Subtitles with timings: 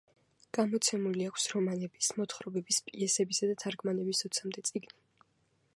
[0.57, 4.99] გამოცემული აქვს რომანების, მოთხრობების, პიესებისა და თარგმანების ოცამდე წიგნი.